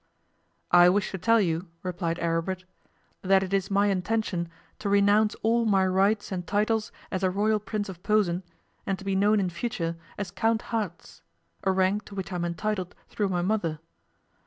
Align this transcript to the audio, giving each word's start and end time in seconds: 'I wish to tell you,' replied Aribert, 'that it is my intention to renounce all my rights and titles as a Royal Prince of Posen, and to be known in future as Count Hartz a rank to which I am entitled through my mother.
'I 0.71 0.89
wish 0.89 1.11
to 1.11 1.19
tell 1.19 1.39
you,' 1.39 1.67
replied 1.83 2.17
Aribert, 2.17 2.65
'that 3.21 3.43
it 3.43 3.53
is 3.53 3.69
my 3.69 3.85
intention 3.85 4.49
to 4.79 4.89
renounce 4.89 5.35
all 5.43 5.63
my 5.63 5.85
rights 5.85 6.31
and 6.31 6.47
titles 6.47 6.91
as 7.11 7.21
a 7.21 7.29
Royal 7.29 7.59
Prince 7.59 7.87
of 7.87 8.01
Posen, 8.01 8.41
and 8.87 8.97
to 8.97 9.05
be 9.05 9.15
known 9.15 9.39
in 9.39 9.51
future 9.51 9.95
as 10.17 10.31
Count 10.31 10.63
Hartz 10.73 11.21
a 11.63 11.71
rank 11.71 12.03
to 12.05 12.15
which 12.15 12.31
I 12.31 12.35
am 12.37 12.45
entitled 12.45 12.95
through 13.09 13.29
my 13.29 13.43
mother. 13.43 13.79